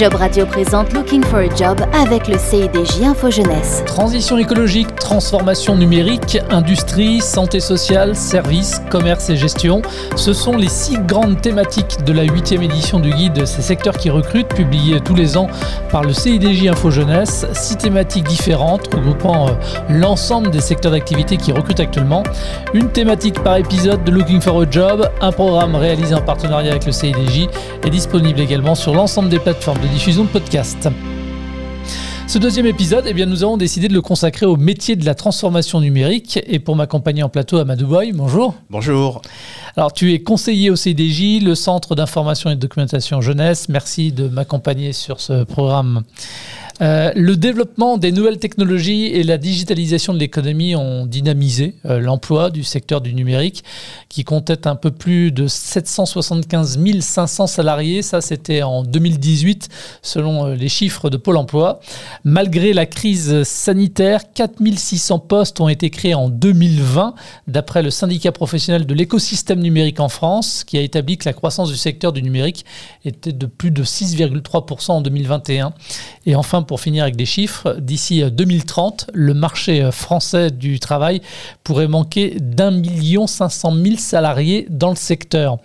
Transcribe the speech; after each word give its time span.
Job 0.00 0.14
Radio 0.14 0.46
présente 0.46 0.94
Looking 0.94 1.22
for 1.22 1.40
a 1.40 1.54
Job 1.54 1.78
avec 1.92 2.26
le 2.26 2.38
CIDJ 2.38 3.02
Info 3.02 3.30
Jeunesse. 3.30 3.82
Transition 3.84 4.38
écologique, 4.38 4.94
transformation 4.94 5.76
numérique, 5.76 6.38
industrie, 6.48 7.20
santé 7.20 7.60
sociale, 7.60 8.16
services, 8.16 8.80
commerce 8.88 9.28
et 9.28 9.36
gestion. 9.36 9.82
Ce 10.16 10.32
sont 10.32 10.56
les 10.56 10.70
six 10.70 10.96
grandes 10.96 11.42
thématiques 11.42 12.02
de 12.02 12.14
la 12.14 12.22
huitième 12.22 12.62
édition 12.62 12.98
du 12.98 13.10
guide 13.10 13.44
Ces 13.44 13.60
secteurs 13.60 13.98
qui 13.98 14.08
recrutent, 14.08 14.54
publié 14.54 15.02
tous 15.02 15.14
les 15.14 15.36
ans 15.36 15.48
par 15.90 16.02
le 16.02 16.14
CIDJ 16.14 16.68
Info 16.68 16.90
Jeunesse. 16.90 17.44
Six 17.52 17.76
thématiques 17.76 18.24
différentes 18.24 18.94
regroupant 18.94 19.48
euh, 19.48 19.52
l'ensemble 19.90 20.50
des 20.50 20.62
secteurs 20.62 20.92
d'activité 20.92 21.36
qui 21.36 21.52
recrutent 21.52 21.80
actuellement. 21.80 22.22
Une 22.72 22.88
thématique 22.88 23.42
par 23.42 23.58
épisode 23.58 24.02
de 24.04 24.12
Looking 24.12 24.40
for 24.40 24.62
a 24.62 24.64
Job, 24.70 25.10
un 25.20 25.30
programme 25.30 25.74
réalisé 25.74 26.14
en 26.14 26.22
partenariat 26.22 26.70
avec 26.70 26.86
le 26.86 26.92
CIDJ 26.92 27.48
est 27.84 27.90
disponible 27.90 28.40
également 28.40 28.74
sur 28.74 28.94
l'ensemble 28.94 29.28
des 29.28 29.38
plateformes 29.38 29.78
de 29.80 29.89
diffusion 29.90 30.24
de 30.24 30.28
podcasts. 30.28 30.88
Ce 32.26 32.38
deuxième 32.38 32.66
épisode, 32.66 33.06
eh 33.08 33.12
bien, 33.12 33.26
nous 33.26 33.42
avons 33.42 33.56
décidé 33.56 33.88
de 33.88 33.92
le 33.92 34.02
consacrer 34.02 34.46
au 34.46 34.56
métier 34.56 34.94
de 34.94 35.04
la 35.04 35.16
transformation 35.16 35.80
numérique. 35.80 36.38
Et 36.46 36.60
pour 36.60 36.76
m'accompagner 36.76 37.24
en 37.24 37.28
plateau, 37.28 37.58
Amadou 37.58 37.88
Boy, 37.88 38.12
bonjour. 38.12 38.54
Bonjour. 38.70 39.20
Alors, 39.76 39.92
tu 39.92 40.12
es 40.12 40.20
conseiller 40.20 40.70
au 40.70 40.76
CIDJ, 40.76 41.42
le 41.42 41.56
Centre 41.56 41.96
d'information 41.96 42.50
et 42.50 42.54
de 42.54 42.60
documentation 42.60 43.20
jeunesse. 43.20 43.68
Merci 43.68 44.12
de 44.12 44.28
m'accompagner 44.28 44.92
sur 44.92 45.20
ce 45.20 45.42
programme. 45.42 46.04
Euh, 46.80 47.12
le 47.14 47.36
développement 47.36 47.98
des 47.98 48.10
nouvelles 48.10 48.38
technologies 48.38 49.06
et 49.06 49.22
la 49.22 49.36
digitalisation 49.36 50.14
de 50.14 50.18
l'économie 50.18 50.74
ont 50.74 51.04
dynamisé 51.04 51.74
euh, 51.84 52.00
l'emploi 52.00 52.50
du 52.50 52.64
secteur 52.64 53.00
du 53.00 53.12
numérique, 53.14 53.64
qui 54.08 54.24
comptait 54.24 54.66
un 54.66 54.76
peu 54.76 54.90
plus 54.90 55.30
de 55.30 55.46
775 55.46 56.78
500 57.00 57.46
salariés. 57.46 58.02
Ça, 58.02 58.20
c'était 58.20 58.62
en 58.62 58.82
2018, 58.82 59.68
selon 60.02 60.46
euh, 60.46 60.54
les 60.54 60.68
chiffres 60.68 61.10
de 61.10 61.16
Pôle 61.16 61.36
Emploi. 61.36 61.80
Malgré 62.24 62.72
la 62.72 62.86
crise 62.86 63.42
sanitaire, 63.42 64.32
4600 64.32 65.18
postes 65.18 65.60
ont 65.60 65.68
été 65.68 65.90
créés 65.90 66.14
en 66.14 66.28
2020, 66.28 67.14
d'après 67.46 67.82
le 67.82 67.90
syndicat 67.90 68.32
professionnel 68.32 68.86
de 68.86 68.94
l'écosystème 68.94 69.60
numérique 69.60 70.00
en 70.00 70.08
France, 70.08 70.64
qui 70.64 70.78
a 70.78 70.80
établi 70.80 71.18
que 71.18 71.28
la 71.28 71.34
croissance 71.34 71.68
du 71.68 71.76
secteur 71.76 72.12
du 72.12 72.22
numérique 72.22 72.64
était 73.04 73.32
de 73.32 73.46
plus 73.46 73.70
de 73.70 73.84
6,3% 73.84 74.92
en 74.92 75.00
2021. 75.02 75.74
Et 76.26 76.34
enfin, 76.34 76.62
pour 76.70 76.80
finir 76.80 77.02
avec 77.02 77.16
des 77.16 77.26
chiffres, 77.26 77.78
d'ici 77.80 78.22
2030, 78.22 79.06
euh, 79.08 79.12
le 79.12 79.34
marché 79.34 79.82
euh, 79.82 79.90
français 79.90 80.52
du 80.52 80.78
travail 80.78 81.20
pourrait 81.64 81.88
manquer 81.88 82.36
d'un 82.38 82.70
million 82.70 83.26
cinq 83.26 83.48
cent 83.48 83.72
mille 83.72 83.98
salariés 83.98 84.68
dans 84.70 84.90
le 84.90 84.94
secteur. 84.94 85.58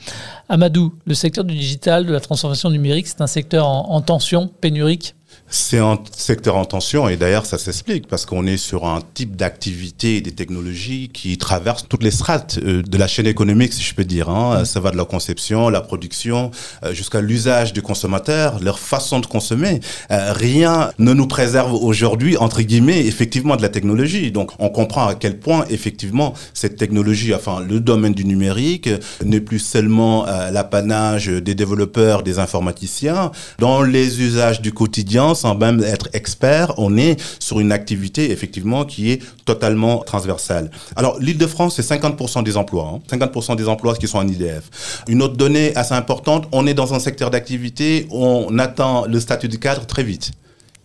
Amadou, 0.49 0.95
le 1.05 1.13
secteur 1.13 1.43
du 1.43 1.53
digital, 1.53 2.07
de 2.07 2.11
la 2.11 2.19
transformation 2.19 2.71
numérique, 2.71 3.05
c'est 3.05 3.21
un 3.21 3.27
secteur 3.27 3.67
en 3.67 4.01
tension, 4.01 4.47
pénurique 4.47 5.13
c'est 5.47 5.77
un 5.77 5.99
secteur 6.11 6.57
en 6.57 6.65
tension 6.65 7.07
et 7.07 7.17
d'ailleurs 7.17 7.45
ça 7.45 7.57
s'explique 7.57 8.07
parce 8.07 8.25
qu'on 8.25 8.45
est 8.47 8.57
sur 8.57 8.85
un 8.85 8.99
type 9.13 9.35
d'activité 9.35 10.17
et 10.17 10.21
des 10.21 10.31
technologies 10.31 11.09
qui 11.13 11.37
traversent 11.37 11.87
toutes 11.87 12.03
les 12.03 12.11
strates 12.11 12.59
euh, 12.63 12.81
de 12.81 12.97
la 12.97 13.07
chaîne 13.07 13.27
économique, 13.27 13.73
si 13.73 13.83
je 13.83 13.93
peux 13.93 14.03
dire. 14.03 14.29
Hein. 14.29 14.61
Mm. 14.61 14.65
Ça 14.65 14.79
va 14.79 14.91
de 14.91 14.97
la 14.97 15.05
conception, 15.05 15.69
la 15.69 15.81
production, 15.81 16.51
euh, 16.83 16.93
jusqu'à 16.93 17.21
l'usage 17.21 17.73
du 17.73 17.81
consommateur, 17.81 18.59
leur 18.59 18.79
façon 18.79 19.19
de 19.19 19.27
consommer. 19.27 19.79
Euh, 20.11 20.33
rien 20.33 20.91
ne 20.99 21.13
nous 21.13 21.27
préserve 21.27 21.73
aujourd'hui, 21.73 22.37
entre 22.37 22.61
guillemets, 22.61 23.05
effectivement 23.05 23.55
de 23.55 23.61
la 23.61 23.69
technologie. 23.69 24.31
Donc 24.31 24.51
on 24.59 24.69
comprend 24.69 25.07
à 25.07 25.15
quel 25.15 25.39
point 25.39 25.65
effectivement 25.69 26.33
cette 26.53 26.75
technologie, 26.75 27.33
enfin 27.33 27.59
le 27.61 27.79
domaine 27.79 28.13
du 28.13 28.25
numérique, 28.25 28.89
n'est 29.23 29.39
plus 29.39 29.59
seulement 29.59 30.25
l'apanage 30.25 31.27
des 31.27 31.55
développeurs, 31.55 32.23
des 32.23 32.39
informaticiens. 32.39 33.31
Dans 33.59 33.81
les 33.83 34.21
usages 34.21 34.61
du 34.61 34.73
quotidien, 34.73 35.24
sans 35.33 35.55
même 35.55 35.81
être 35.83 36.09
expert, 36.13 36.73
on 36.77 36.97
est 36.97 37.19
sur 37.39 37.59
une 37.59 37.71
activité 37.71 38.31
effectivement 38.31 38.85
qui 38.85 39.11
est 39.11 39.21
totalement 39.45 39.99
transversale. 39.99 40.69
Alors 40.95 41.19
l'île 41.19 41.37
de 41.37 41.47
France, 41.47 41.75
c'est 41.75 41.95
50% 41.95 42.43
des 42.43 42.57
emplois, 42.57 42.99
50% 43.09 43.51
hein. 43.51 43.55
des 43.55 43.67
emplois 43.67 43.95
qui 43.95 44.07
sont 44.07 44.19
en 44.19 44.27
IDF. 44.27 45.03
Une 45.07 45.21
autre 45.21 45.37
donnée 45.37 45.75
assez 45.75 45.93
importante, 45.93 46.47
on 46.51 46.67
est 46.67 46.73
dans 46.73 46.93
un 46.93 46.99
secteur 46.99 47.31
d'activité 47.31 48.07
on 48.11 48.57
attend 48.59 49.05
le 49.05 49.19
statut 49.19 49.47
de 49.47 49.57
cadre 49.57 49.85
très 49.85 50.03
vite. 50.03 50.31